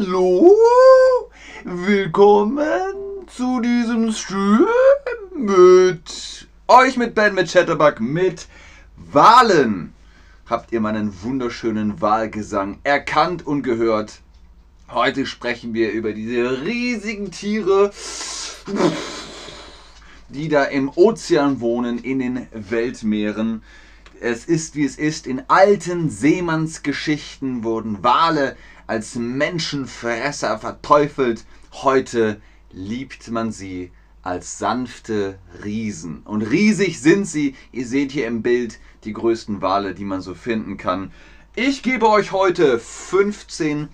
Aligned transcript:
Hallo, 0.00 0.56
willkommen 1.62 2.64
zu 3.26 3.60
diesem 3.60 4.10
Stream 4.12 4.66
mit 5.36 6.48
euch, 6.68 6.96
mit 6.96 7.14
Ben, 7.14 7.34
mit 7.34 7.52
Chatterbug, 7.52 8.00
mit 8.00 8.46
Wahlen. 8.96 9.92
Habt 10.46 10.72
ihr 10.72 10.80
meinen 10.80 11.12
wunderschönen 11.22 12.00
Wahlgesang 12.00 12.78
erkannt 12.82 13.46
und 13.46 13.62
gehört? 13.62 14.20
Heute 14.88 15.26
sprechen 15.26 15.74
wir 15.74 15.92
über 15.92 16.14
diese 16.14 16.62
riesigen 16.62 17.30
Tiere, 17.30 17.92
die 20.30 20.48
da 20.48 20.64
im 20.64 20.90
Ozean 20.94 21.60
wohnen, 21.60 21.98
in 21.98 22.20
den 22.20 22.46
Weltmeeren. 22.52 23.62
Es 24.18 24.46
ist, 24.46 24.76
wie 24.76 24.84
es 24.84 24.96
ist. 24.96 25.26
In 25.26 25.42
alten 25.48 26.08
Seemannsgeschichten 26.08 27.64
wurden 27.64 28.02
Wale 28.02 28.56
als 28.90 29.14
Menschenfresser 29.14 30.58
verteufelt. 30.58 31.44
Heute 31.72 32.40
liebt 32.72 33.30
man 33.30 33.52
sie 33.52 33.92
als 34.22 34.58
sanfte 34.58 35.38
Riesen. 35.62 36.22
Und 36.24 36.42
riesig 36.42 37.00
sind 37.00 37.24
sie. 37.24 37.54
Ihr 37.70 37.86
seht 37.86 38.10
hier 38.10 38.26
im 38.26 38.42
Bild 38.42 38.80
die 39.04 39.12
größten 39.12 39.62
Wale, 39.62 39.94
die 39.94 40.04
man 40.04 40.20
so 40.20 40.34
finden 40.34 40.76
kann. 40.76 41.12
Ich 41.54 41.84
gebe 41.84 42.08
euch 42.08 42.32
heute 42.32 42.80
15, 42.80 43.88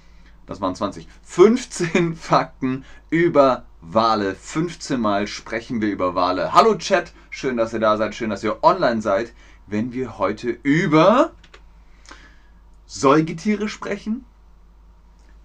das 0.47 0.63
waren 0.63 0.75
20, 0.75 1.07
15 1.25 2.17
Fakten 2.17 2.87
über 3.11 3.67
Wale. 3.83 4.35
15 4.35 4.99
Mal 4.99 5.27
sprechen 5.27 5.83
wir 5.83 5.91
über 5.91 6.15
Wale. 6.15 6.55
Hallo 6.55 6.75
Chat, 6.77 7.13
schön, 7.29 7.59
dass 7.59 7.75
ihr 7.75 7.81
da 7.81 7.99
seid, 7.99 8.15
schön, 8.15 8.31
dass 8.31 8.43
ihr 8.43 8.65
online 8.65 9.03
seid 9.03 9.33
wenn 9.67 9.93
wir 9.93 10.19
heute 10.19 10.49
über 10.63 11.33
Säugetiere 12.87 13.69
sprechen? 13.69 14.25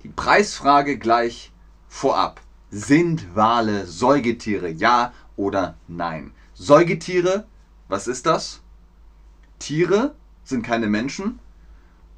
Die 0.03 0.09
Preisfrage 0.09 0.97
gleich 0.97 1.51
vorab. 1.87 2.41
Sind 2.71 3.35
Wale 3.35 3.85
Säugetiere? 3.85 4.69
Ja 4.69 5.13
oder 5.35 5.75
nein? 5.87 6.33
Säugetiere, 6.53 7.45
was 7.87 8.07
ist 8.07 8.25
das? 8.25 8.61
Tiere 9.59 10.15
sind 10.43 10.63
keine 10.63 10.87
Menschen 10.87 11.39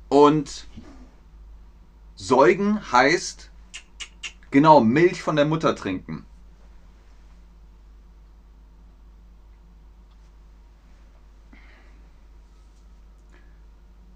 und 0.08 0.68
Säugen 2.16 2.92
heißt 2.92 3.50
genau 4.52 4.80
Milch 4.80 5.22
von 5.22 5.36
der 5.36 5.46
Mutter 5.46 5.76
trinken. 5.76 6.26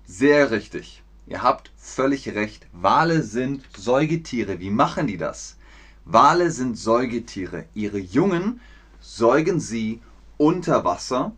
Sehr 0.06 0.52
richtig. 0.52 1.04
Ihr 1.28 1.44
habt 1.44 1.72
völlig 1.76 2.30
recht. 2.30 2.68
Wale 2.72 3.22
sind 3.22 3.64
Säugetiere. 3.76 4.60
Wie 4.60 4.70
machen 4.70 5.08
die 5.08 5.18
das? 5.18 5.58
Wale 6.06 6.52
sind 6.52 6.78
Säugetiere. 6.78 7.66
Ihre 7.74 8.00
Jungen 8.00 8.62
säugen 9.02 9.60
sie 9.60 10.02
unter 10.38 10.86
Wasser. 10.86 11.34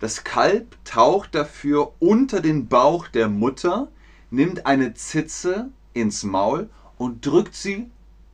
Das 0.00 0.24
Kalb 0.24 0.76
taucht 0.84 1.34
dafür 1.34 1.92
unter 1.98 2.40
den 2.40 2.68
Bauch 2.68 3.08
der 3.08 3.28
Mutter, 3.28 3.88
nimmt 4.30 4.66
eine 4.66 4.94
Zitze 4.94 5.70
ins 5.92 6.24
Maul 6.24 6.70
und 6.96 7.24
drückt 7.24 7.54
sie 7.54 7.90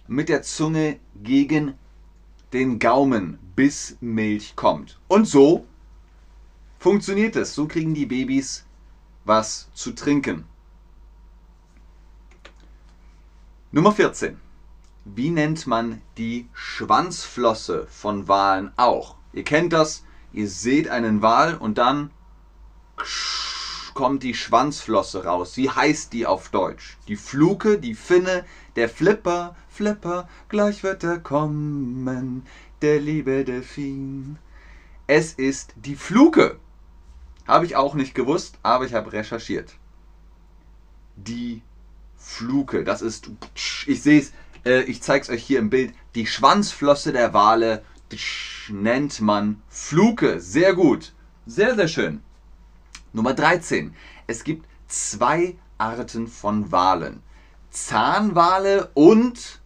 mit 0.07 0.29
der 0.29 0.43
Zunge 0.43 0.99
gegen 1.23 1.75
den 2.53 2.79
Gaumen, 2.79 3.39
bis 3.57 3.97
Milch 4.01 4.55
kommt. 4.57 4.99
Und 5.09 5.27
so 5.27 5.67
funktioniert 6.79 7.37
es. 7.37 7.55
So 7.55 7.67
kriegen 7.67 7.95
die 7.95 8.07
Babys 8.07 8.65
was 9.25 9.69
zu 9.75 9.93
trinken. 9.93 10.45
Nummer 13.73 13.93
14. 13.93 14.37
Wie 15.05 15.31
nennt 15.31 15.69
man 15.69 16.03
die 16.19 16.49
Schwanzflosse 16.53 17.87
von 17.87 18.27
Walen 18.27 18.73
auch? 18.77 19.15
Ihr 19.33 19.45
kennt 19.45 19.73
das, 19.73 20.05
ihr 20.33 20.49
seht 20.49 20.89
einen 20.89 21.23
Wal 21.23 21.55
und 21.57 21.79
dann 21.79 22.11
kommt 23.95 24.25
die 24.25 24.35
Schwanzflosse 24.35 25.25
raus. 25.25 25.57
Wie 25.57 25.71
heißt 25.71 26.13
die 26.13 26.27
auf 26.27 26.49
Deutsch? 26.49 26.99
Die 27.07 27.15
Fluke, 27.15 27.79
die 27.79 27.95
Finne, 27.95 28.45
der 28.75 28.89
Flipper, 28.89 29.55
Flipper, 29.69 30.29
gleich 30.49 30.83
wird 30.83 31.05
er 31.05 31.21
kommen, 31.21 32.45
der 32.83 32.99
liebe 32.99 33.45
Delfin. 33.45 34.41
Es 35.07 35.33
ist 35.33 35.75
die 35.77 35.95
Fluke. 35.95 36.59
Habe 37.47 37.67
ich 37.67 37.77
auch 37.77 37.95
nicht 37.95 38.17
gewusst, 38.17 38.59
aber 38.65 38.85
ich 38.85 38.95
habe 38.95 39.13
recherchiert. 39.13 39.77
Die 41.15 41.63
Fluke, 42.21 42.85
das 42.85 43.03
ist, 43.03 43.31
ich 43.87 44.03
sehe 44.03 44.21
es, 44.21 44.33
äh, 44.65 44.83
ich 44.83 45.03
zeige 45.03 45.25
es 45.25 45.31
euch 45.31 45.43
hier 45.43 45.59
im 45.59 45.71
Bild. 45.71 45.95
Die 46.15 46.27
Schwanzflosse 46.27 47.13
der 47.13 47.33
Wale 47.33 47.83
nennt 48.69 49.21
man 49.21 49.63
Fluke. 49.69 50.41
Sehr 50.41 50.75
gut. 50.75 51.13
Sehr, 51.47 51.75
sehr 51.75 51.89
schön. 51.89 52.23
Nummer 53.13 53.35
13. 53.35 53.95
Es 54.27 54.45
gibt 54.45 54.67
zwei 54.87 55.57
Arten 55.79 56.29
von 56.29 56.71
Walen. 56.71 57.23
Zahnwale 57.71 58.91
und 58.95 59.61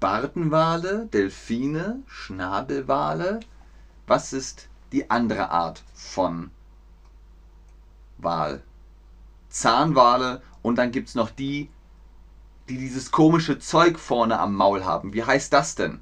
Bartenwale, 0.00 1.08
Delfine, 1.12 2.02
Schnabelwale. 2.06 3.40
Was 4.06 4.32
ist 4.32 4.68
die 4.92 5.10
andere 5.10 5.50
Art 5.50 5.82
von 5.94 6.50
Wal. 8.18 8.62
Zahnwale 9.48 10.42
und 10.62 10.76
dann 10.76 10.92
gibt 10.92 11.08
es 11.08 11.14
noch 11.14 11.30
die, 11.30 11.68
die 12.70 12.78
dieses 12.78 13.10
komische 13.10 13.58
Zeug 13.58 13.98
vorne 13.98 14.38
am 14.38 14.54
Maul 14.54 14.84
haben. 14.84 15.12
Wie 15.12 15.24
heißt 15.24 15.52
das 15.52 15.74
denn? 15.74 16.00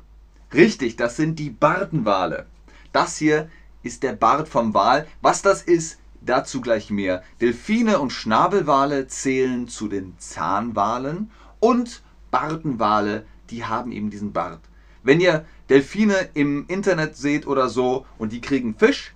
Richtig, 0.53 0.97
das 0.97 1.17
sind 1.17 1.39
die 1.39 1.51
Bartenwale. 1.51 2.47
Das 2.93 3.17
hier 3.17 3.51
ist 3.83 4.03
der 4.03 4.13
Bart 4.13 4.49
vom 4.49 4.75
Wal. 4.75 5.07
Was 5.23 5.43
das 5.43 5.63
ist, 5.63 5.99
dazu 6.21 6.61
gleich 6.61 6.91
mehr. 6.91 7.23
Delfine 7.41 7.99
und 7.99 8.11
Schnabelwale 8.13 9.07
zählen 9.09 9.67
zu 9.67 9.89
den 9.89 10.15
Zahnwalen 10.19 11.31
und 11.59 12.03
Bartenwale, 12.31 13.27
die 13.51 13.65
haben 13.65 13.91
eben 13.91 14.11
diesen 14.11 14.33
Bart. 14.33 14.61
Wenn 15.03 15.21
ihr 15.21 15.47
Delfine 15.71 16.29
im 16.35 16.67
Internet 16.69 17.17
seht 17.17 17.47
oder 17.47 17.69
so 17.69 18.05
und 18.19 18.33
die 18.33 18.43
kriegen 18.43 18.77
Fisch 18.77 19.15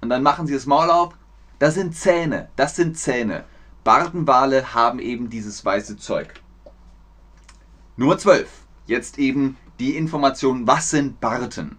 und 0.00 0.10
dann 0.10 0.22
machen 0.22 0.46
sie 0.46 0.54
das 0.54 0.66
Maul 0.66 0.90
auf 0.90 1.14
das 1.58 1.74
sind 1.74 1.96
Zähne, 1.96 2.50
das 2.54 2.76
sind 2.76 2.96
Zähne. 2.96 3.44
Bartenwale 3.82 4.74
haben 4.74 5.00
eben 5.00 5.28
dieses 5.28 5.64
weiße 5.64 5.96
Zeug. 5.96 6.34
Nummer 8.00 8.16
12. 8.16 8.48
Jetzt 8.86 9.18
eben 9.18 9.56
die 9.80 9.96
Information, 9.96 10.68
was 10.68 10.90
sind 10.90 11.18
Barten? 11.18 11.78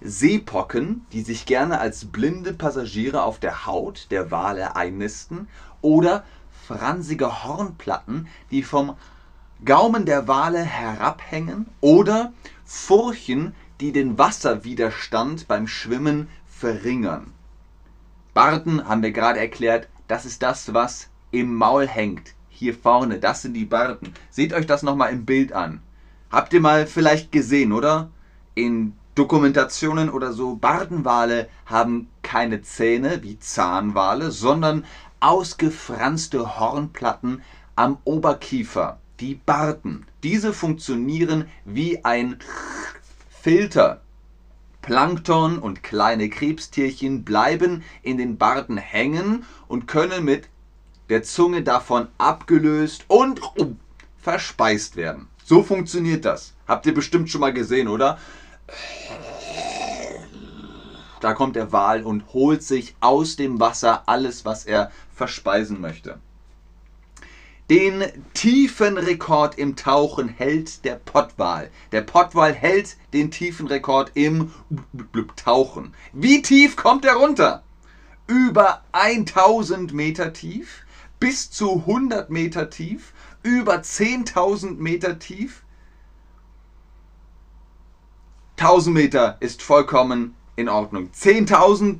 Seepocken, 0.00 1.06
die 1.12 1.22
sich 1.22 1.46
gerne 1.46 1.78
als 1.78 2.06
blinde 2.06 2.52
Passagiere 2.52 3.22
auf 3.22 3.38
der 3.38 3.64
Haut 3.64 4.08
der 4.10 4.32
Wale 4.32 4.74
einnisten, 4.74 5.46
oder 5.80 6.24
fransige 6.66 7.44
Hornplatten, 7.44 8.26
die 8.50 8.64
vom 8.64 8.96
Gaumen 9.64 10.06
der 10.06 10.26
Wale 10.26 10.58
herabhängen, 10.58 11.66
oder 11.80 12.32
Furchen, 12.64 13.54
die 13.78 13.92
den 13.92 14.18
Wasserwiderstand 14.18 15.46
beim 15.46 15.68
Schwimmen 15.68 16.28
verringern. 16.48 17.32
Barten 18.34 18.88
haben 18.88 19.04
wir 19.04 19.12
gerade 19.12 19.38
erklärt, 19.38 19.88
das 20.08 20.24
ist 20.24 20.42
das, 20.42 20.74
was 20.74 21.10
im 21.30 21.54
Maul 21.54 21.86
hängt. 21.86 22.34
Hier 22.58 22.74
vorne, 22.74 23.20
das 23.20 23.42
sind 23.42 23.54
die 23.54 23.66
Barten. 23.66 24.12
Seht 24.30 24.52
euch 24.52 24.66
das 24.66 24.82
nochmal 24.82 25.12
im 25.12 25.24
Bild 25.24 25.52
an. 25.52 25.80
Habt 26.28 26.52
ihr 26.52 26.60
mal 26.60 26.88
vielleicht 26.88 27.30
gesehen, 27.30 27.70
oder? 27.70 28.10
In 28.56 28.94
Dokumentationen 29.14 30.10
oder 30.10 30.32
so, 30.32 30.56
Bartenwale 30.56 31.48
haben 31.66 32.08
keine 32.22 32.60
Zähne 32.62 33.22
wie 33.22 33.38
Zahnwale, 33.38 34.32
sondern 34.32 34.84
ausgefranste 35.20 36.58
Hornplatten 36.58 37.42
am 37.76 37.98
Oberkiefer, 38.02 38.98
die 39.20 39.36
Barten. 39.36 40.04
Diese 40.24 40.52
funktionieren 40.52 41.44
wie 41.64 42.04
ein 42.04 42.40
Filter 43.30 44.00
Plankton 44.82 45.60
und 45.60 45.84
kleine 45.84 46.28
Krebstierchen 46.28 47.22
bleiben 47.22 47.84
in 48.02 48.18
den 48.18 48.36
Barten 48.36 48.78
hängen 48.78 49.44
und 49.68 49.86
können 49.86 50.24
mit 50.24 50.48
der 51.08 51.22
Zunge 51.22 51.62
davon 51.62 52.08
abgelöst 52.18 53.04
und 53.08 53.40
verspeist 54.18 54.96
werden. 54.96 55.28
So 55.44 55.62
funktioniert 55.62 56.24
das. 56.24 56.54
Habt 56.66 56.86
ihr 56.86 56.94
bestimmt 56.94 57.30
schon 57.30 57.40
mal 57.40 57.52
gesehen, 57.52 57.88
oder? 57.88 58.18
Da 61.20 61.32
kommt 61.34 61.56
der 61.56 61.72
Wal 61.72 62.02
und 62.02 62.32
holt 62.32 62.62
sich 62.62 62.94
aus 63.00 63.36
dem 63.36 63.58
Wasser 63.58 64.02
alles, 64.06 64.44
was 64.44 64.66
er 64.66 64.92
verspeisen 65.14 65.80
möchte. 65.80 66.20
Den 67.70 68.04
tiefen 68.32 68.96
Rekord 68.96 69.58
im 69.58 69.76
Tauchen 69.76 70.28
hält 70.28 70.86
der 70.86 70.94
Pottwal. 70.94 71.70
Der 71.92 72.00
Pottwal 72.00 72.54
hält 72.54 72.96
den 73.12 73.30
tiefen 73.30 73.66
Rekord 73.66 74.12
im 74.14 74.52
Tauchen. 75.36 75.92
Wie 76.14 76.40
tief 76.40 76.76
kommt 76.76 77.04
er 77.04 77.16
runter? 77.16 77.62
Über 78.26 78.82
1000 78.92 79.92
Meter 79.92 80.32
tief, 80.32 80.86
bis 81.20 81.50
zu 81.50 81.80
100 81.86 82.30
Meter 82.30 82.70
tief, 82.70 83.12
über 83.42 83.76
10.000 83.76 84.76
Meter 84.76 85.18
tief? 85.18 85.62
1000 88.56 88.94
Meter 88.94 89.36
ist 89.40 89.62
vollkommen 89.62 90.34
in 90.56 90.68
Ordnung. 90.68 91.10
10.000? 91.14 91.98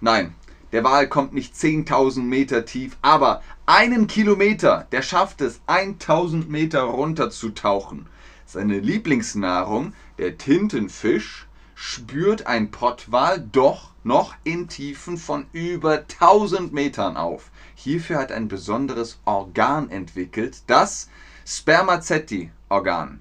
Nein, 0.00 0.34
der 0.72 0.84
Wal 0.84 1.08
kommt 1.08 1.34
nicht 1.34 1.54
10.000 1.54 2.20
Meter 2.20 2.64
tief, 2.64 2.96
aber 3.02 3.42
einen 3.66 4.06
Kilometer, 4.06 4.86
der 4.92 5.02
schafft 5.02 5.40
es, 5.40 5.60
1000 5.66 6.48
Meter 6.48 6.82
runter 6.82 7.30
zu 7.30 7.50
tauchen. 7.50 8.06
Seine 8.46 8.78
Lieblingsnahrung, 8.78 9.92
der 10.18 10.38
Tintenfisch, 10.38 11.46
spürt 11.74 12.46
ein 12.46 12.70
Pottwal 12.70 13.40
doch 13.40 13.89
noch 14.02 14.34
in 14.44 14.68
Tiefen 14.68 15.16
von 15.16 15.46
über 15.52 15.98
1000 15.98 16.72
Metern 16.72 17.16
auf. 17.16 17.50
Hierfür 17.74 18.18
hat 18.18 18.32
ein 18.32 18.48
besonderes 18.48 19.20
Organ 19.24 19.90
entwickelt, 19.90 20.62
das 20.66 21.08
Spermaceti-Organ. 21.46 23.20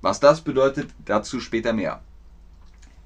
Was 0.00 0.20
das 0.20 0.40
bedeutet, 0.40 0.90
dazu 1.04 1.40
später 1.40 1.72
mehr. 1.72 2.00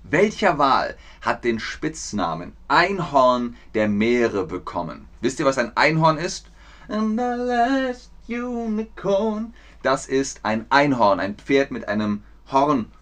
Welcher 0.04 0.58
Wal 0.58 0.96
hat 1.22 1.44
den 1.44 1.58
Spitznamen 1.58 2.52
Einhorn 2.68 3.56
der 3.72 3.88
Meere 3.88 4.46
bekommen? 4.46 5.08
Wisst 5.20 5.40
ihr, 5.40 5.46
was 5.46 5.58
ein 5.58 5.76
Einhorn 5.76 6.18
ist? 6.18 6.50
And 6.88 7.18
the 7.18 7.34
last 7.36 8.10
unicorn. 8.28 9.54
Das 9.82 10.06
ist 10.06 10.40
ein 10.44 10.66
Einhorn, 10.70 11.20
ein 11.20 11.36
Pferd 11.36 11.70
mit 11.70 11.88
einem 11.88 12.22
Horn 12.52 12.92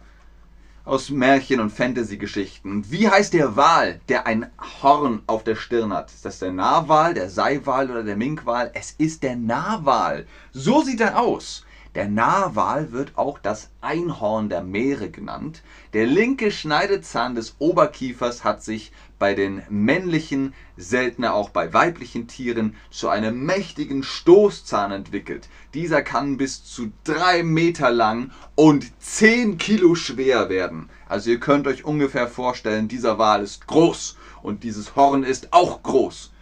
aus 0.84 1.10
Märchen 1.10 1.60
und 1.60 1.70
Fantasy-Geschichten. 1.70 2.90
Wie 2.90 3.08
heißt 3.08 3.34
der 3.34 3.56
Wal, 3.56 4.00
der 4.08 4.26
ein 4.26 4.50
Horn 4.82 5.22
auf 5.26 5.44
der 5.44 5.54
Stirn 5.54 5.92
hat? 5.92 6.10
Ist 6.10 6.24
das 6.24 6.40
der 6.40 6.52
Narwal, 6.52 7.14
der 7.14 7.30
Seiwal 7.30 7.90
oder 7.90 8.02
der 8.02 8.16
Minkwal? 8.16 8.70
Es 8.74 8.92
ist 8.92 9.22
der 9.22 9.36
Narwal. 9.36 10.26
So 10.52 10.82
sieht 10.82 11.00
er 11.00 11.20
aus. 11.20 11.64
Der 11.94 12.08
Narwal 12.08 12.90
wird 12.92 13.18
auch 13.18 13.38
das 13.38 13.68
Einhorn 13.82 14.48
der 14.48 14.62
Meere 14.62 15.10
genannt. 15.10 15.62
Der 15.92 16.06
linke 16.06 16.50
Schneidezahn 16.50 17.34
des 17.34 17.56
Oberkiefers 17.58 18.44
hat 18.44 18.62
sich 18.62 18.92
bei 19.18 19.34
den 19.34 19.62
männlichen, 19.68 20.54
seltener 20.78 21.34
auch 21.34 21.50
bei 21.50 21.74
weiblichen 21.74 22.28
Tieren 22.28 22.76
zu 22.90 23.10
einem 23.10 23.44
mächtigen 23.44 24.02
Stoßzahn 24.02 24.90
entwickelt. 24.90 25.50
Dieser 25.74 26.00
kann 26.00 26.38
bis 26.38 26.64
zu 26.64 26.92
drei 27.04 27.42
Meter 27.42 27.90
lang 27.90 28.30
und 28.54 28.90
zehn 28.98 29.58
Kilo 29.58 29.94
schwer 29.94 30.48
werden. 30.48 30.88
Also 31.10 31.28
ihr 31.28 31.40
könnt 31.40 31.66
euch 31.66 31.84
ungefähr 31.84 32.26
vorstellen, 32.26 32.88
dieser 32.88 33.18
Wal 33.18 33.42
ist 33.42 33.66
groß 33.66 34.16
und 34.42 34.64
dieses 34.64 34.96
Horn 34.96 35.24
ist 35.24 35.52
auch 35.52 35.82
groß. 35.82 36.32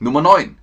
Nummer 0.00 0.22
9. 0.22 0.56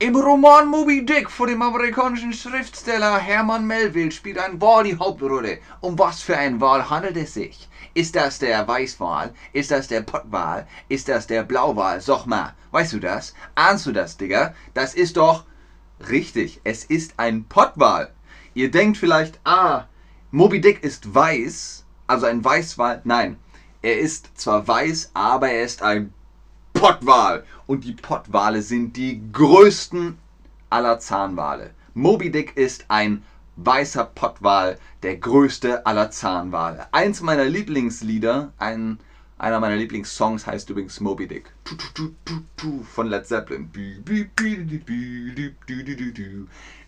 Im 0.00 0.16
Roman 0.16 0.66
Moby 0.66 1.06
Dick 1.06 1.30
von 1.30 1.46
dem 1.46 1.62
amerikanischen 1.62 2.32
Schriftsteller 2.32 3.16
Herman 3.16 3.64
Melville 3.64 4.10
spielt 4.10 4.38
ein 4.38 4.60
Wal 4.60 4.82
die 4.82 4.98
Hauptrolle. 4.98 5.58
Um 5.80 5.96
was 5.96 6.20
für 6.20 6.36
ein 6.36 6.60
Wal 6.60 6.90
handelt 6.90 7.16
es 7.16 7.34
sich? 7.34 7.68
Ist 7.94 8.16
das 8.16 8.40
der 8.40 8.66
Weißwal? 8.66 9.32
Ist 9.52 9.70
das 9.70 9.86
der 9.86 10.00
Pottwal? 10.00 10.66
Ist 10.88 11.08
das 11.08 11.28
der 11.28 11.44
Blauwal? 11.44 12.00
Sag 12.00 12.26
mal, 12.26 12.54
weißt 12.72 12.94
du 12.94 12.98
das? 12.98 13.34
Ahnst 13.54 13.86
du 13.86 13.92
das, 13.92 14.16
Digga? 14.16 14.52
Das 14.74 14.94
ist 14.94 15.16
doch 15.16 15.44
richtig. 16.08 16.60
Es 16.64 16.84
ist 16.84 17.14
ein 17.16 17.44
Pottwal. 17.44 18.12
Ihr 18.52 18.72
denkt 18.72 18.96
vielleicht, 18.96 19.38
ah, 19.44 19.84
Moby 20.32 20.60
Dick 20.60 20.82
ist 20.82 21.14
weiß, 21.14 21.84
also 22.08 22.26
ein 22.26 22.44
Weißwal. 22.44 23.00
Nein, 23.04 23.38
er 23.80 24.00
ist 24.00 24.36
zwar 24.36 24.66
weiß, 24.66 25.12
aber 25.14 25.50
er 25.50 25.62
ist 25.62 25.82
ein 25.82 26.12
Pottwal. 26.84 27.44
Und 27.66 27.84
die 27.84 27.94
Pottwale 27.94 28.60
sind 28.60 28.98
die 28.98 29.18
größten 29.32 30.18
aller 30.68 30.98
Zahnwale. 30.98 31.70
Moby 31.94 32.30
Dick 32.30 32.58
ist 32.58 32.84
ein 32.88 33.22
weißer 33.56 34.04
Pottwal, 34.04 34.78
der 35.02 35.16
größte 35.16 35.86
aller 35.86 36.10
Zahnwale. 36.10 36.86
Eins 36.92 37.22
meiner 37.22 37.46
Lieblingslieder, 37.46 38.52
ein, 38.58 38.98
einer 39.38 39.60
meiner 39.60 39.76
Lieblingssongs 39.76 40.46
heißt 40.46 40.68
übrigens 40.68 41.00
Moby 41.00 41.26
Dick. 41.26 41.54
Von 42.92 43.06
Led 43.06 43.26
Zeppelin. 43.26 43.70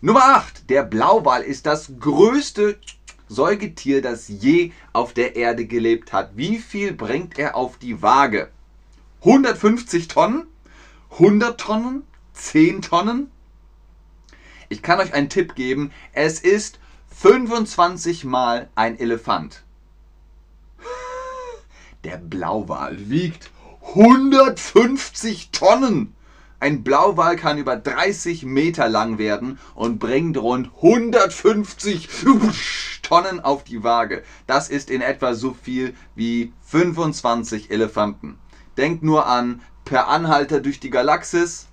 Nummer 0.01 0.23
8. 0.25 0.69
Der 0.69 0.83
Blauwal 0.83 1.41
ist 1.41 1.65
das 1.65 1.91
größte 1.99 2.77
Säugetier, 3.29 4.03
das 4.03 4.27
je 4.27 4.73
auf 4.93 5.13
der 5.13 5.35
Erde 5.35 5.65
gelebt 5.65 6.13
hat. 6.13 6.37
Wie 6.37 6.59
viel 6.59 6.93
bringt 6.93 7.39
er 7.39 7.55
auf 7.55 7.77
die 7.79 7.99
Waage? 8.03 8.51
150 9.21 10.07
Tonnen? 10.07 10.47
100 11.11 11.59
Tonnen? 11.59 12.03
10 12.33 12.81
Tonnen? 12.81 13.31
Ich 14.69 14.81
kann 14.81 14.99
euch 14.99 15.13
einen 15.13 15.29
Tipp 15.29 15.55
geben. 15.55 15.91
Es 16.13 16.39
ist 16.39 16.79
25 17.15 18.25
mal 18.25 18.69
ein 18.75 18.99
Elefant. 18.99 19.63
Der 22.03 22.17
Blauwal 22.17 23.09
wiegt 23.09 23.49
150 23.95 25.49
Tonnen. 25.51 26.13
Ein 26.59 26.83
Blauwal 26.83 27.35
kann 27.35 27.57
über 27.57 27.75
30 27.75 28.43
Meter 28.43 28.89
lang 28.89 29.17
werden 29.17 29.59
und 29.75 29.99
bringt 29.99 30.37
rund 30.37 30.71
150 30.75 32.09
Tonnen 33.03 33.39
auf 33.39 33.63
die 33.63 33.83
Waage. 33.83 34.23
Das 34.47 34.69
ist 34.69 34.89
in 34.89 35.01
etwa 35.01 35.33
so 35.33 35.53
viel 35.53 35.95
wie 36.15 36.51
25 36.65 37.71
Elefanten. 37.71 38.37
Denkt 38.77 39.03
nur 39.03 39.25
an 39.25 39.61
Per 39.85 40.07
Anhalter 40.07 40.59
durch 40.59 40.79
die 40.79 40.89
Galaxis, 40.89 41.67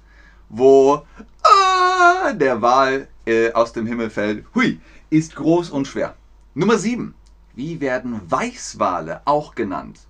wo 0.49 1.05
ah, 1.43 2.33
der 2.33 2.62
Wal 2.62 3.09
äh, 3.27 3.53
aus 3.53 3.73
dem 3.73 3.87
Himmel 3.87 4.11
fällt. 4.11 4.47
Hui, 4.55 4.81
ist 5.11 5.37
groß 5.37 5.71
und 5.71 5.87
schwer. 5.87 6.17
Nummer 6.55 6.79
7. 6.79 7.15
Wie 7.55 7.81
werden 7.81 8.21
Weißwale 8.31 9.23
auch 9.25 9.55
genannt? 9.55 10.01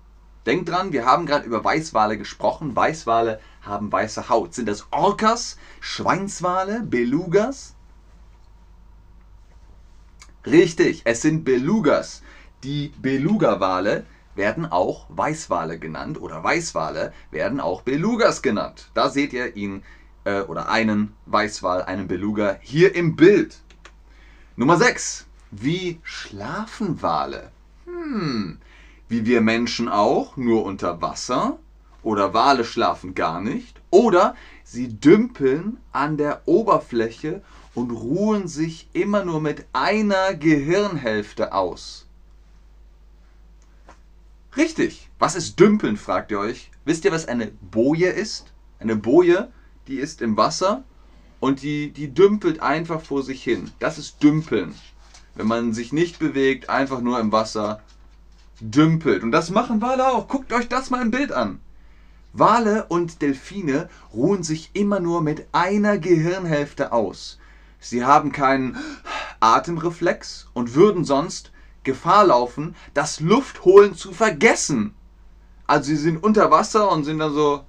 Denkt 0.45 0.69
dran, 0.69 0.93
wir 0.93 1.05
haben 1.05 1.25
gerade 1.25 1.45
über 1.45 1.63
Weißwale 1.63 2.17
gesprochen. 2.17 2.75
Weißwale 2.75 3.39
haben 3.63 3.91
weiße 3.91 4.29
Haut. 4.29 4.53
Sind 4.53 4.69
das 4.69 4.85
Orcas, 4.91 5.57
Schweinswale, 5.79 6.81
Belugas? 6.81 7.73
Richtig, 10.45 11.01
es 11.05 11.21
sind 11.21 11.43
Belugas. 11.43 12.21
Die 12.63 12.93
Beluga-Wale 13.01 14.05
werden 14.35 14.65
auch 14.65 15.05
Weißwale 15.09 15.79
genannt 15.79 16.21
oder 16.21 16.43
Weißwale 16.43 17.13
werden 17.31 17.59
auch 17.59 17.81
Belugas 17.81 18.41
genannt. 18.41 18.89
Da 18.93 19.09
seht 19.09 19.33
ihr 19.33 19.55
ihn 19.55 19.83
äh, 20.25 20.41
oder 20.41 20.69
einen 20.69 21.13
Weißwal, 21.25 21.83
einen 21.83 22.07
Beluga 22.07 22.57
hier 22.61 22.95
im 22.95 23.15
Bild. 23.15 23.61
Nummer 24.55 24.77
6. 24.77 25.25
Wie 25.51 25.99
schlafen 26.03 27.01
Wale? 27.01 27.51
Hm, 27.85 28.59
wie 29.07 29.25
wir 29.25 29.41
Menschen 29.41 29.87
auch, 29.87 30.37
nur 30.37 30.65
unter 30.65 31.01
Wasser. 31.01 31.59
Oder 32.03 32.33
Wale 32.33 32.65
schlafen 32.65 33.15
gar 33.15 33.41
nicht. 33.41 33.79
Oder 33.89 34.35
sie 34.63 34.99
dümpeln 34.99 35.77
an 35.91 36.17
der 36.17 36.41
Oberfläche 36.45 37.41
und 37.73 37.91
ruhen 37.91 38.47
sich 38.47 38.89
immer 38.93 39.25
nur 39.25 39.41
mit 39.41 39.65
einer 39.73 40.33
Gehirnhälfte 40.33 41.53
aus. 41.53 42.04
Richtig. 44.57 45.09
Was 45.19 45.35
ist 45.35 45.59
Dümpeln, 45.59 45.97
fragt 45.97 46.31
ihr 46.31 46.39
euch. 46.39 46.71
Wisst 46.85 47.05
ihr, 47.05 47.11
was 47.11 47.27
eine 47.27 47.47
Boje 47.47 48.09
ist? 48.09 48.53
Eine 48.79 48.95
Boje, 48.95 49.51
die 49.87 49.97
ist 49.97 50.21
im 50.21 50.37
Wasser 50.37 50.83
und 51.39 51.61
die, 51.61 51.91
die 51.91 52.13
dümpelt 52.13 52.61
einfach 52.61 53.01
vor 53.01 53.23
sich 53.23 53.43
hin. 53.43 53.71
Das 53.79 53.97
ist 53.97 54.23
Dümpeln. 54.23 54.73
Wenn 55.35 55.47
man 55.47 55.73
sich 55.73 55.91
nicht 55.91 56.19
bewegt, 56.19 56.69
einfach 56.69 57.01
nur 57.01 57.19
im 57.19 57.31
Wasser 57.31 57.81
dümpelt. 58.61 59.23
Und 59.23 59.31
das 59.31 59.49
machen 59.49 59.81
Wale 59.81 60.07
auch. 60.07 60.27
Guckt 60.27 60.53
euch 60.53 60.69
das 60.69 60.89
mal 60.89 61.01
im 61.01 61.11
Bild 61.11 61.31
an. 61.31 61.59
Wale 62.31 62.85
und 62.87 63.21
Delfine 63.21 63.89
ruhen 64.13 64.43
sich 64.43 64.71
immer 64.73 64.99
nur 64.99 65.21
mit 65.21 65.47
einer 65.51 65.97
Gehirnhälfte 65.97 66.91
aus. 66.91 67.39
Sie 67.79 68.03
haben 68.03 68.31
keinen 68.31 68.77
Atemreflex 69.39 70.47
und 70.53 70.75
würden 70.75 71.05
sonst 71.05 71.51
Gefahr 71.85 72.25
laufen, 72.25 72.75
das 72.93 73.21
Luftholen 73.21 73.95
zu 73.95 74.11
vergessen. 74.11 74.93
Also 75.67 75.85
sie 75.85 75.95
sind 75.95 76.21
unter 76.21 76.51
Wasser 76.51 76.91
und 76.91 77.05
sind 77.05 77.19
dann 77.19 77.33
so. 77.33 77.63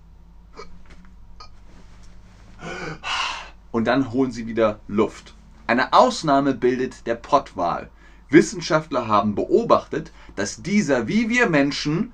Und 3.70 3.84
dann 3.84 4.10
holen 4.12 4.32
sie 4.32 4.46
wieder 4.46 4.80
Luft. 4.88 5.34
Eine 5.66 5.92
Ausnahme 5.92 6.54
bildet 6.54 7.06
der 7.06 7.14
Pottwal. 7.14 7.90
Wissenschaftler 8.28 9.06
haben 9.06 9.34
beobachtet, 9.34 10.12
dass 10.34 10.62
dieser 10.62 11.06
wie 11.06 11.28
wir 11.28 11.48
Menschen 11.48 12.12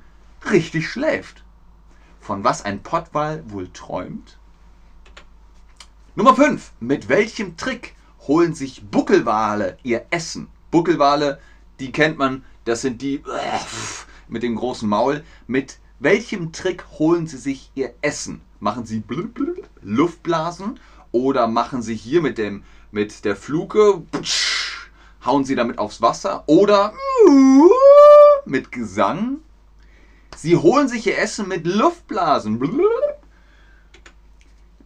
richtig 0.51 0.89
schläft. 0.89 1.43
Von 2.21 2.45
was 2.45 2.65
ein 2.65 2.83
Pottwal 2.83 3.43
wohl 3.49 3.69
träumt? 3.73 4.39
Nummer 6.15 6.37
5. 6.37 6.73
Mit 6.81 7.09
welchem 7.09 7.57
Trick 7.57 7.97
holen 8.27 8.55
sich 8.55 8.85
Buckelwale 8.91 9.79
ihr 9.83 10.05
Essen? 10.11 10.49
Buckelwale 10.71 11.41
die 11.83 11.91
kennt 11.91 12.17
man, 12.17 12.45
das 12.65 12.81
sind 12.81 13.03
die 13.03 13.23
mit 14.29 14.45
dem 14.45 14.55
großen 14.55 14.89
Maul. 14.89 15.25
Mit 15.49 15.79
welchem 15.99 16.53
Trick 16.53 16.85
holen 16.99 17.27
sie 17.27 17.39
sich 17.39 17.73
ihr 17.75 17.93
Essen? 18.03 18.41
Machen 18.61 18.87
sie 18.87 19.03
Luftblasen 19.83 20.79
oder 21.11 21.49
machen 21.49 21.83
sie 21.83 21.97
hier 21.97 22.23
mit, 22.23 22.39
dem, 22.39 22.63
mit 22.93 23.25
der 23.25 23.35
Fluke, 23.35 24.03
hauen 25.25 25.45
sie 25.45 25.57
damit 25.57 25.79
aufs 25.79 26.01
Wasser 26.01 26.45
oder 26.47 26.95
mit 28.45 28.71
Gesang. 28.71 29.39
Sie 30.37 30.57
holen 30.57 30.87
sich 30.87 31.09
ihr 31.09 31.19
Essen 31.19 31.49
mit 31.49 31.67
Luftblasen. 31.67 32.61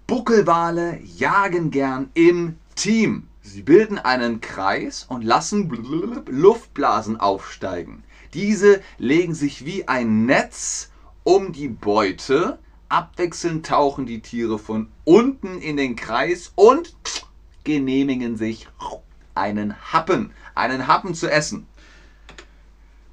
Buckelwale 0.07 0.99
jagen 1.03 1.71
gern 1.71 2.11
im 2.15 2.57
Team. 2.75 3.29
Sie 3.47 3.63
bilden 3.63 4.01
einen 4.01 4.41
Kreis 4.41 5.07
und 5.09 5.23
lassen 5.23 5.71
Luftblasen 5.71 7.21
aufsteigen. 7.21 8.03
Diese 8.35 8.83
legen 8.99 9.35
sich 9.35 9.65
wie 9.65 9.87
ein 9.87 10.27
Netz 10.27 10.91
um 11.23 11.53
die 11.53 11.69
Beute. 11.69 12.59
Abwechselnd 12.89 13.65
tauchen 13.65 14.05
die 14.05 14.21
Tiere 14.21 14.59
von 14.59 14.89
unten 15.05 15.61
in 15.61 15.77
den 15.77 15.95
Kreis 15.95 16.53
und 16.57 16.97
genehmigen 17.63 18.37
sich 18.37 18.67
einen 19.37 19.93
Happen, 19.93 20.33
einen 20.57 20.89
Happen 20.89 21.15
zu 21.15 21.31
essen. 21.31 21.69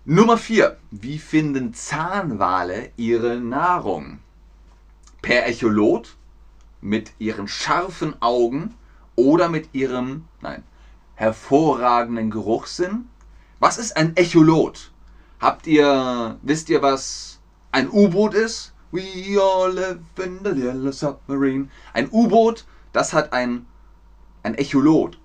Nummer 0.03 0.37
4. 0.37 0.77
Wie 0.89 1.19
finden 1.19 1.75
Zahnwale 1.75 2.89
ihre 2.97 3.39
Nahrung? 3.39 4.17
Per 5.21 5.45
Echolot, 5.45 6.15
mit 6.81 7.11
ihren 7.19 7.47
scharfen 7.47 8.19
Augen 8.19 8.73
oder 9.15 9.49
mit 9.49 9.73
ihrem, 9.73 10.25
nein, 10.41 10.63
hervorragenden 11.15 12.31
Geruchssinn? 12.31 13.09
Was 13.59 13.77
ist 13.77 13.95
ein 13.95 14.15
Echolot? 14.15 14.91
Habt 15.39 15.67
ihr, 15.67 16.37
wisst 16.41 16.69
ihr, 16.69 16.81
was 16.81 17.39
ein 17.71 17.89
U-Boot 17.89 18.33
ist? 18.33 18.73
We 18.91 19.41
all 19.41 19.73
live 19.73 19.99
in 20.23 20.39
the 20.43 20.51
yellow 20.51 20.91
submarine. 20.91 21.69
Ein 21.93 22.09
U-Boot, 22.11 22.65
das 22.91 23.13
hat 23.13 23.33
ein, 23.33 23.65
ein 24.43 24.55
Echolot. 24.55 25.17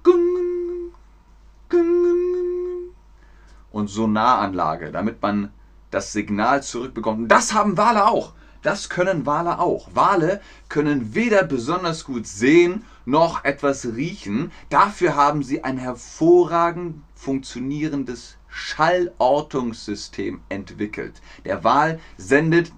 Und 3.70 3.88
Sonaranlage, 3.88 4.90
damit 4.90 5.20
man 5.20 5.52
das 5.90 6.12
Signal 6.12 6.62
zurückbekommt. 6.62 7.20
Und 7.20 7.28
das 7.28 7.52
haben 7.52 7.76
Wale 7.76 8.06
auch. 8.06 8.32
Das 8.62 8.88
können 8.88 9.26
Wale 9.26 9.58
auch. 9.58 9.88
Wale 9.94 10.40
können 10.68 11.14
weder 11.14 11.44
besonders 11.44 12.04
gut 12.04 12.26
sehen 12.26 12.84
noch 13.08 13.44
etwas 13.44 13.86
riechen. 13.86 14.52
Dafür 14.68 15.16
haben 15.16 15.42
sie 15.42 15.64
ein 15.64 15.78
hervorragend 15.78 17.02
funktionierendes 17.14 18.36
Schallortungssystem 18.48 20.40
entwickelt. 20.48 21.20
Der 21.44 21.64
Wal 21.64 22.00
sendet 22.16 22.72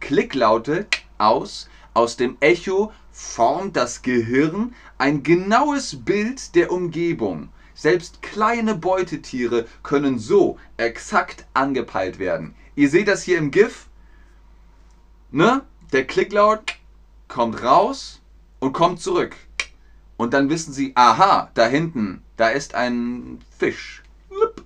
Klicklaute 0.00 0.86
aus. 1.18 1.68
Aus 1.94 2.16
dem 2.16 2.36
Echo 2.40 2.92
formt 3.10 3.76
das 3.76 4.02
Gehirn 4.02 4.74
ein 4.98 5.22
genaues 5.22 6.04
Bild 6.04 6.54
der 6.54 6.70
Umgebung. 6.70 7.48
Selbst 7.74 8.22
kleine 8.22 8.74
Beutetiere 8.74 9.66
können 9.82 10.18
so 10.18 10.58
exakt 10.76 11.46
angepeilt 11.54 12.18
werden. 12.18 12.54
Ihr 12.74 12.90
seht 12.90 13.08
das 13.08 13.22
hier 13.22 13.38
im 13.38 13.50
GIF 13.50 13.86
ne, 15.30 15.62
der 15.92 16.06
Klicklaut 16.06 16.74
kommt 17.28 17.62
raus 17.62 18.20
und 18.58 18.72
kommt 18.72 19.00
zurück. 19.00 19.36
Und 20.16 20.32
dann 20.32 20.48
wissen 20.48 20.72
sie, 20.72 20.92
aha, 20.94 21.50
da 21.54 21.66
hinten, 21.66 22.22
da 22.36 22.48
ist 22.48 22.74
ein 22.74 23.40
Fisch. 23.58 24.02
Lup. 24.30 24.64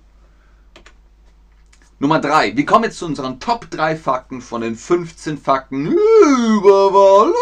Nummer 1.99 2.19
3. 2.19 2.55
Wir 2.55 2.65
kommen 2.65 2.85
jetzt 2.85 2.97
zu 2.97 3.05
unseren 3.05 3.39
Top 3.39 3.69
3 3.69 3.95
Fakten 3.95 4.41
von 4.41 4.61
den 4.61 4.75
15 4.75 5.37
Fakten 5.37 5.87
über 5.87 6.93
Wale. 6.93 7.33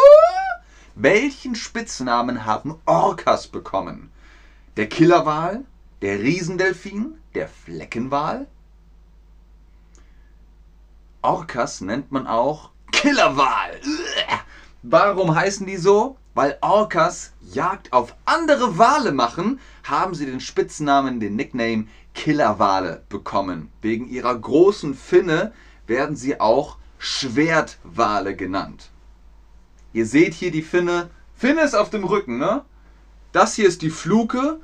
Welchen 0.96 1.56
Spitznamen 1.56 2.46
haben 2.46 2.76
Orcas 2.86 3.48
bekommen? 3.48 4.12
Der 4.76 4.90
Killerwal, 4.90 5.64
der 6.02 6.20
Riesendelfin, 6.20 7.16
der 7.36 7.48
Fleckenwal? 7.48 8.48
Orcas 11.22 11.80
nennt 11.82 12.12
man 12.12 12.28
auch 12.28 12.72
Killerwal. 12.92 13.80
Warum 14.82 15.36
heißen 15.36 15.66
die 15.66 15.78
so? 15.78 16.18
Weil 16.40 16.58
Orcas 16.62 17.34
Jagd 17.42 17.92
auf 17.92 18.16
andere 18.24 18.78
Wale 18.78 19.12
machen, 19.12 19.60
haben 19.84 20.16
sie 20.16 20.26
den 20.26 20.40
Spitznamen, 20.40 21.20
den 21.20 21.36
Nickname 21.36 21.88
Killerwale 22.14 23.04
bekommen. 23.10 23.70
Wegen 23.82 24.08
ihrer 24.08 24.40
großen 24.40 24.96
Finne 24.96 25.52
werden 25.86 26.16
sie 26.16 26.40
auch 26.40 26.78
Schwertwale 26.98 28.38
genannt. 28.38 28.90
Ihr 29.92 30.06
seht 30.06 30.34
hier 30.34 30.52
die 30.52 30.62
Finne. 30.62 31.10
Finne 31.36 31.60
ist 31.60 31.76
auf 31.76 31.90
dem 31.90 32.06
Rücken, 32.06 32.38
ne? 32.38 32.64
Das 33.34 33.56
hier 33.56 33.68
ist 33.68 33.82
die 33.82 33.90
Fluke, 33.90 34.62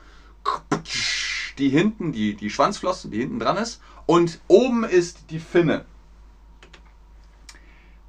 die 1.58 1.68
hinten, 1.68 2.14
die, 2.14 2.36
die 2.36 2.52
Schwanzflosse, 2.52 3.10
die 3.10 3.20
hinten 3.20 3.40
dran 3.40 3.58
ist. 3.58 3.82
Und 4.06 4.40
oben 4.48 4.86
ist 4.86 5.30
die 5.30 5.40
Finne. 5.40 5.84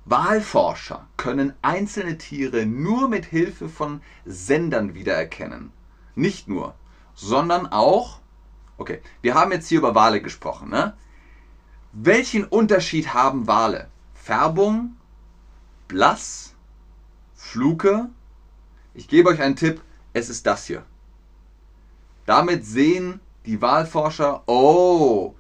Walforscher 0.07 1.09
können 1.17 1.53
einzelne 1.63 2.17
Tiere 2.17 2.65
nur 2.65 3.09
mit 3.09 3.25
Hilfe 3.25 3.69
von 3.69 4.03
Sendern 4.25 4.95
wiedererkennen. 4.95 5.73
Nicht 6.15 6.47
nur, 6.47 6.77
sondern 7.15 7.67
auch, 7.67 8.21
okay, 8.79 9.03
wir 9.21 9.35
haben 9.35 9.51
jetzt 9.51 9.67
hier 9.69 9.79
über 9.79 9.97
Wale 9.97 10.23
gesprochen. 10.23 10.71
Ne? 10.71 10.97
Welchen 11.93 12.45
Unterschied 12.45 13.15
haben 13.15 13.49
Wale? 13.49 13.91
Färbung, 14.15 14.97
blass, 15.89 16.55
Fluke? 17.35 18.09
Ich 18.95 19.09
gebe 19.09 19.29
euch 19.29 19.43
einen 19.43 19.57
Tipp, 19.57 19.83
es 20.13 20.29
ist 20.29 20.47
das 20.47 20.67
hier. 20.67 20.85
Damit 22.27 22.65
sehen 22.65 23.21
die 23.45 23.61
Walforscher, 23.61 24.45
oh, 24.47 25.35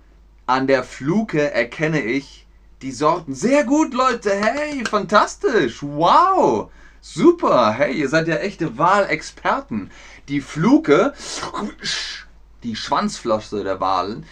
an 0.46 0.66
der 0.66 0.82
Fluke 0.82 1.52
erkenne 1.52 2.00
ich, 2.00 2.45
die 2.86 2.92
Sorten. 2.92 3.34
Sehr 3.34 3.64
gut, 3.64 3.94
Leute. 3.94 4.30
Hey, 4.30 4.84
fantastisch. 4.88 5.82
Wow. 5.82 6.70
Super. 7.00 7.72
Hey, 7.72 7.94
ihr 7.94 8.08
seid 8.08 8.28
ja 8.28 8.36
echte 8.36 8.78
Wahlexperten. 8.78 9.90
Die 10.28 10.40
Fluke, 10.40 11.12
die 12.62 12.76
Schwanzflosse 12.76 13.64
der 13.64 13.80
Walen, 13.80 14.24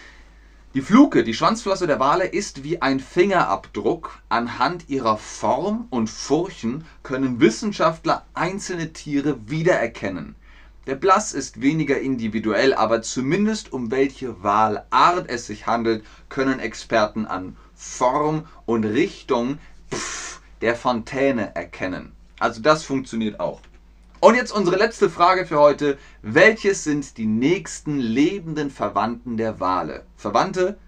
die 0.75 0.83
Fluke, 0.83 1.25
die 1.25 1.35
Schwanzflosse 1.35 1.89
der 1.89 1.99
Wale 1.99 2.27
ist 2.27 2.63
wie 2.63 2.81
ein 2.81 3.01
Fingerabdruck. 3.01 4.19
Anhand 4.29 4.89
ihrer 4.89 5.17
Form 5.17 5.89
und 5.91 6.09
Furchen 6.09 6.85
können 7.03 7.41
Wissenschaftler 7.41 8.25
einzelne 8.35 8.93
Tiere 8.93 9.37
wiedererkennen. 9.49 10.37
Der 10.87 10.95
Blass 10.95 11.33
ist 11.33 11.61
weniger 11.61 11.99
individuell, 11.99 12.73
aber 12.73 13.03
zumindest 13.03 13.73
um 13.73 13.91
welche 13.91 14.45
Walart 14.45 15.29
es 15.29 15.47
sich 15.47 15.67
handelt, 15.67 16.05
können 16.29 16.61
Experten 16.61 17.27
an 17.27 17.57
Form 17.75 18.47
und 18.67 18.85
Richtung 18.85 19.59
der 20.61 20.77
Fontäne 20.77 21.55
erkennen. 21.55 22.13
Also 22.39 22.61
das 22.61 22.85
funktioniert 22.85 23.41
auch. 23.41 23.61
Und 24.21 24.37
jetzt 24.37 24.53
unsere 24.53 24.77
letzte 24.77 25.11
Frage 25.11 25.45
für 25.45 25.59
heute. 25.59 25.99
Welches 26.23 26.85
sind 26.85 27.19
die 27.19 27.27
nächsten 27.27 27.99
lebenden 27.99 28.71
Verwandten 28.71 29.37
der 29.37 29.61
Wale? 29.61 30.05
Verwandte? 30.17 30.79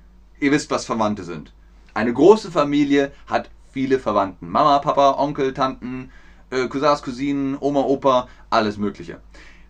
Ihr 0.40 0.52
wisst, 0.52 0.70
was 0.70 0.86
Verwandte 0.86 1.22
sind. 1.22 1.52
Eine 1.92 2.12
große 2.14 2.50
Familie 2.50 3.12
hat 3.26 3.50
viele 3.72 3.98
Verwandten. 3.98 4.48
Mama, 4.48 4.78
Papa, 4.78 5.18
Onkel, 5.18 5.52
Tanten, 5.52 6.10
äh, 6.50 6.66
Cousins, 6.68 7.02
Cousinen, 7.02 7.58
Oma, 7.60 7.80
Opa, 7.80 8.28
alles 8.48 8.78
Mögliche. 8.78 9.20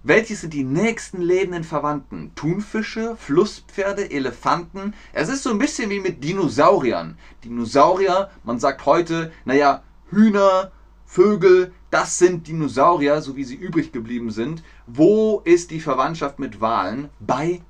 Welches 0.09 0.43
sind 0.43 0.55
die 0.55 0.63
nächsten 0.63 1.21
lebenden 1.21 1.65
Verwandten? 1.65 2.31
Thunfische, 2.37 3.17
Flusspferde, 3.17 4.09
Elefanten? 4.09 4.95
Es 5.13 5.29
ist 5.29 5.43
so 5.43 5.51
ein 5.51 5.59
bisschen 5.59 5.91
wie 5.91 5.99
mit 5.99 6.23
Dinosauriern. 6.23 7.19
Dinosaurier, 7.43 8.31
man 8.45 8.61
sagt 8.61 8.87
heute, 8.87 9.33
naja, 9.45 9.83
Hühner, 10.09 10.71
Vögel, 11.07 11.73
das 11.91 12.19
sind 12.19 12.47
Dinosaurier, 12.47 13.21
so 13.21 13.35
wie 13.35 13.43
sie 13.43 13.57
übrig 13.57 13.91
geblieben 13.91 14.31
sind. 14.31 14.63
Wo 14.87 15.41
ist 15.45 15.73
die 15.73 15.81
Verwandtschaft 15.81 16.39
mit 16.39 16.61
Walen? 16.61 17.09
Bei 17.19 17.61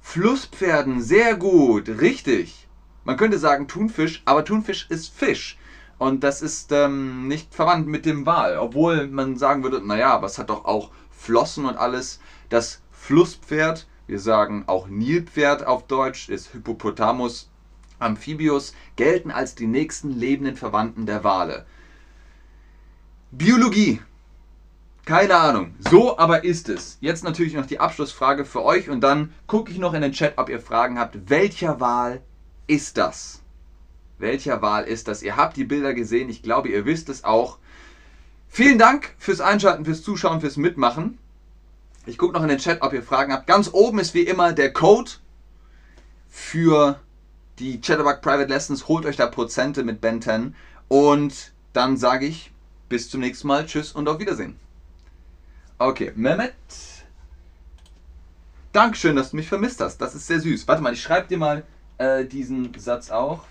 Flusspferden. 0.00 1.02
Sehr 1.02 1.36
gut, 1.36 1.90
richtig. 2.00 2.68
Man 3.04 3.18
könnte 3.18 3.38
sagen 3.38 3.68
Thunfisch, 3.68 4.22
aber 4.24 4.46
Thunfisch 4.46 4.86
ist 4.88 5.14
Fisch. 5.14 5.58
Und 5.98 6.24
das 6.24 6.40
ist 6.40 6.72
ähm, 6.72 7.28
nicht 7.28 7.54
verwandt 7.54 7.86
mit 7.86 8.06
dem 8.06 8.24
Wal. 8.24 8.56
Obwohl 8.56 9.08
man 9.08 9.36
sagen 9.36 9.62
würde, 9.62 9.86
naja, 9.86 10.14
aber 10.14 10.26
es 10.26 10.38
hat 10.38 10.48
doch 10.48 10.64
auch 10.64 10.90
Flossen 11.26 11.66
und 11.66 11.76
alles. 11.76 12.20
Das 12.48 12.80
Flusspferd, 12.92 13.88
wir 14.06 14.20
sagen 14.20 14.64
auch 14.68 14.86
Nilpferd 14.86 15.66
auf 15.66 15.88
Deutsch, 15.88 16.28
ist 16.28 16.52
Hippopotamus 16.52 17.50
amphibius, 17.98 18.74
gelten 18.94 19.32
als 19.32 19.56
die 19.56 19.66
nächsten 19.66 20.10
lebenden 20.10 20.56
Verwandten 20.56 21.04
der 21.04 21.24
Wale. 21.24 21.66
Biologie. 23.32 24.00
Keine 25.04 25.34
Ahnung. 25.34 25.74
So 25.78 26.16
aber 26.16 26.44
ist 26.44 26.68
es. 26.68 26.96
Jetzt 27.00 27.24
natürlich 27.24 27.54
noch 27.54 27.66
die 27.66 27.80
Abschlussfrage 27.80 28.44
für 28.44 28.62
euch 28.62 28.88
und 28.88 29.00
dann 29.00 29.32
gucke 29.48 29.72
ich 29.72 29.78
noch 29.78 29.94
in 29.94 30.02
den 30.02 30.12
Chat, 30.12 30.34
ob 30.36 30.48
ihr 30.48 30.60
Fragen 30.60 30.98
habt. 30.98 31.28
Welcher 31.28 31.80
Wal 31.80 32.22
ist 32.68 32.98
das? 32.98 33.42
Welcher 34.18 34.62
Wal 34.62 34.84
ist 34.84 35.08
das? 35.08 35.22
Ihr 35.22 35.36
habt 35.36 35.56
die 35.56 35.64
Bilder 35.64 35.92
gesehen. 35.92 36.28
Ich 36.28 36.42
glaube, 36.42 36.68
ihr 36.68 36.84
wisst 36.84 37.08
es 37.08 37.24
auch. 37.24 37.58
Vielen 38.56 38.78
Dank 38.78 39.14
fürs 39.18 39.42
Einschalten, 39.42 39.84
fürs 39.84 40.02
Zuschauen, 40.02 40.40
fürs 40.40 40.56
Mitmachen. 40.56 41.18
Ich 42.06 42.16
gucke 42.16 42.32
noch 42.32 42.42
in 42.42 42.48
den 42.48 42.56
Chat, 42.56 42.80
ob 42.80 42.94
ihr 42.94 43.02
Fragen 43.02 43.30
habt. 43.30 43.46
Ganz 43.46 43.68
oben 43.70 43.98
ist 43.98 44.14
wie 44.14 44.22
immer 44.22 44.54
der 44.54 44.72
Code 44.72 45.10
für 46.30 46.98
die 47.58 47.82
Chatterbug 47.82 48.22
Private 48.22 48.48
Lessons. 48.48 48.88
Holt 48.88 49.04
euch 49.04 49.16
da 49.16 49.26
Prozente 49.26 49.82
mit 49.82 50.00
Ben 50.00 50.22
10. 50.22 50.54
Und 50.88 51.52
dann 51.74 51.98
sage 51.98 52.24
ich 52.24 52.50
bis 52.88 53.10
zum 53.10 53.20
nächsten 53.20 53.46
Mal. 53.46 53.66
Tschüss 53.66 53.92
und 53.92 54.08
auf 54.08 54.20
Wiedersehen. 54.20 54.58
Okay, 55.76 56.12
Mehmet. 56.16 56.54
Dankeschön, 58.72 59.16
dass 59.16 59.32
du 59.32 59.36
mich 59.36 59.48
vermisst 59.48 59.82
hast. 59.82 59.98
Das 59.98 60.14
ist 60.14 60.26
sehr 60.26 60.40
süß. 60.40 60.66
Warte 60.66 60.80
mal, 60.80 60.94
ich 60.94 61.02
schreibe 61.02 61.28
dir 61.28 61.36
mal 61.36 61.62
äh, 61.98 62.24
diesen 62.24 62.72
Satz 62.78 63.10
auch. 63.10 63.44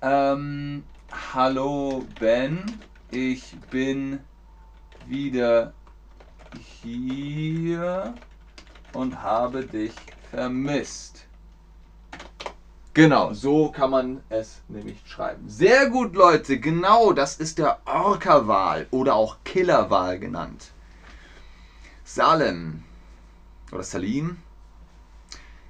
Ähm, 0.00 0.84
hallo 1.34 2.06
Ben, 2.20 2.64
ich 3.10 3.56
bin 3.70 4.20
wieder 5.06 5.72
hier 6.82 8.14
und 8.92 9.22
habe 9.22 9.64
dich 9.64 9.94
vermisst. 10.30 11.26
Genau, 12.92 13.32
so 13.32 13.70
kann 13.70 13.90
man 13.90 14.20
es 14.28 14.62
nämlich 14.68 15.00
schreiben. 15.06 15.48
Sehr 15.48 15.88
gut, 15.90 16.14
Leute. 16.14 16.58
Genau, 16.58 17.12
das 17.12 17.36
ist 17.36 17.58
der 17.58 17.78
Orca-Wal 17.84 18.88
oder 18.90 19.14
auch 19.14 19.38
Killer-Wal 19.44 20.18
genannt. 20.18 20.72
Salem 22.04 22.82
oder 23.70 23.84
Salim. 23.84 24.38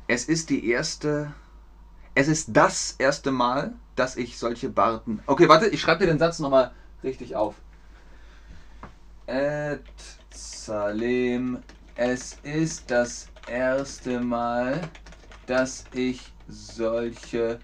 Es 0.07 0.25
ist 0.25 0.49
die 0.49 0.67
erste, 0.67 1.33
es 2.15 2.27
ist 2.27 2.49
das 2.53 2.97
erste 2.99 3.31
Mal, 3.31 3.75
dass 3.97 4.17
ich 4.17 4.39
solche 4.39 4.71
Barten. 4.71 5.23
Okay, 5.27 5.49
warte, 5.49 5.69
ich 5.69 5.81
schreibe 5.81 6.01
dir 6.01 6.11
den 6.11 6.19
Satz 6.19 6.39
nochmal 6.39 6.73
richtig 7.03 7.37
auf. 7.37 7.55
Et 9.27 9.81
Salem, 10.33 11.63
es 11.97 12.39
ist 12.43 12.91
das 12.91 13.29
erste 13.47 14.21
Mal, 14.21 14.81
dass 15.47 15.87
ich 15.93 16.33
solche 16.49 17.61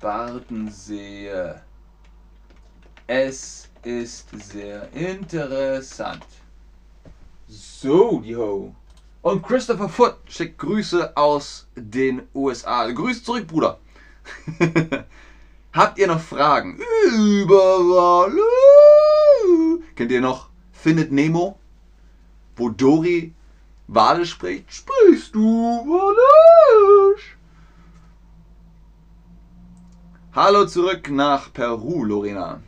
Barten 0.00 0.70
sehe. 0.70 1.62
Es 3.06 3.68
ist 3.82 4.28
sehr 4.30 4.92
interessant. 4.92 6.22
So, 7.46 8.22
yo. 8.24 8.74
Und 9.22 9.42
Christopher 9.42 9.88
Foot 9.88 10.16
schickt 10.28 10.58
Grüße 10.58 11.16
aus 11.16 11.66
den 11.76 12.22
USA. 12.34 12.90
Grüße 12.90 13.22
zurück, 13.22 13.46
Bruder. 13.46 13.78
Habt 15.72 15.98
ihr 15.98 16.08
noch 16.08 16.20
Fragen? 16.20 16.80
Überall. 17.12 18.36
Kennt 19.94 20.10
ihr 20.10 20.20
noch 20.20 20.50
Findet 20.72 21.12
Nemo? 21.12 21.60
Wo 22.56 22.70
Dory 22.70 23.34
Wale 23.86 24.26
spricht? 24.26 24.72
Sprichst 24.72 25.34
du 25.34 25.40
Walisch? 25.40 27.36
Hallo 30.32 30.66
zurück 30.66 31.08
nach 31.10 31.52
Peru, 31.52 32.04
Lorena. 32.04 32.60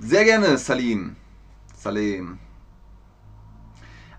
Sehr 0.00 0.24
gerne, 0.24 0.58
Salim. 0.58 1.14
Salim. 1.76 2.38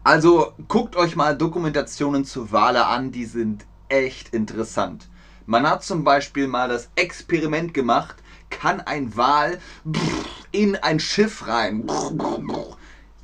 Also 0.03 0.53
guckt 0.69 0.95
euch 0.95 1.17
mal 1.17 1.37
Dokumentationen 1.37 2.23
zu 2.23 2.51
Wale 2.53 2.85
an, 2.85 3.11
die 3.11 3.25
sind 3.25 3.65
echt 3.89 4.33
interessant. 4.33 5.09
Man 5.49 5.67
hat 5.67 5.83
zum 5.83 6.03
Beispiel 6.03 6.47
mal 6.47 6.69
das 6.69 6.91
Experiment 6.93 7.73
gemacht, 7.73 8.17
kann 8.51 8.81
ein 8.81 9.17
Wal 9.17 9.59
in 10.51 10.75
ein 10.75 10.99
Schiff 10.99 11.47
rein. 11.47 11.89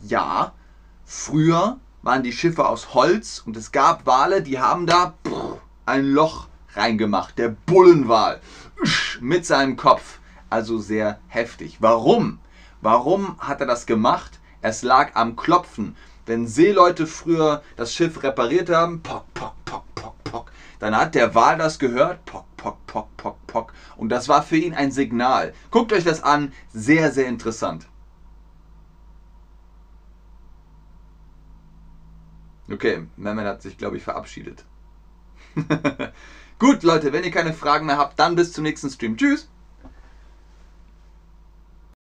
Ja, 0.01 0.55
früher 1.05 1.77
waren 2.01 2.23
die 2.23 2.31
Schiffe 2.31 2.67
aus 2.67 2.95
Holz 2.95 3.43
und 3.45 3.55
es 3.55 3.71
gab 3.71 4.07
Wale, 4.07 4.41
die 4.41 4.57
haben 4.57 4.87
da 4.87 5.13
ein 5.85 6.13
Loch 6.13 6.47
reingemacht. 6.73 7.37
Der 7.37 7.49
Bullenwal 7.49 8.41
mit 9.21 9.45
seinem 9.45 9.77
Kopf. 9.77 10.17
Also 10.49 10.79
sehr 10.79 11.19
heftig. 11.27 11.77
Warum? 11.79 12.39
Warum 12.81 13.37
hat 13.37 13.61
er 13.61 13.67
das 13.67 13.85
gemacht? 13.85 14.39
Es 14.63 14.81
lag 14.81 15.11
am 15.13 15.35
Klopfen. 15.35 15.95
Wenn 16.25 16.47
Seeleute 16.47 17.05
früher 17.05 17.61
das 17.75 17.93
Schiff 17.93 18.23
repariert 18.23 18.71
haben, 18.71 19.03
pock, 19.03 19.31
pock, 19.35 19.53
pock, 19.63 19.84
dann 20.79 20.95
hat 20.95 21.15
der 21.15 21.35
Wal 21.35 21.57
das 21.57 21.79
gehört, 21.79 22.25
pock, 22.25 22.45
pock, 22.57 22.85
pock, 22.87 23.17
pock, 23.17 23.47
pock. 23.47 23.73
Und 23.97 24.09
das 24.09 24.27
war 24.29 24.43
für 24.43 24.57
ihn 24.57 24.73
ein 24.73 24.91
Signal. 24.91 25.53
Guckt 25.71 25.93
euch 25.93 26.03
das 26.03 26.23
an, 26.23 26.53
sehr, 26.73 27.11
sehr 27.11 27.27
interessant. 27.27 27.87
Okay, 32.71 33.05
Mehmet 33.15 33.45
hat 33.45 33.61
sich, 33.61 33.77
glaube 33.77 33.97
ich, 33.97 34.03
verabschiedet. 34.03 34.65
Gut, 36.59 36.83
Leute, 36.83 37.13
wenn 37.13 37.23
ihr 37.23 37.31
keine 37.31 37.53
Fragen 37.53 37.85
mehr 37.85 37.97
habt, 37.97 38.19
dann 38.19 38.35
bis 38.35 38.53
zum 38.53 38.63
nächsten 38.63 38.89
Stream. 38.89 39.17
Tschüss! 39.17 39.47